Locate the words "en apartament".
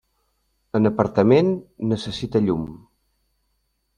0.79-1.51